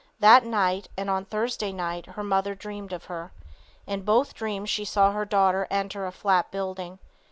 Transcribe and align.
That 0.19 0.43
night 0.43 0.87
and 0.97 1.11
on 1.11 1.25
Thursday 1.25 1.71
night 1.71 2.07
her 2.07 2.23
mother 2.23 2.55
dreamed 2.55 2.91
of 2.91 3.05
her. 3.05 3.31
In 3.85 4.01
both 4.01 4.33
dreams 4.33 4.67
she 4.71 4.83
saw 4.83 5.11
her 5.11 5.25
daughter 5.25 5.67
enter 5.69 6.07
a 6.07 6.11
flat 6.11 6.49
building. 6.49 6.97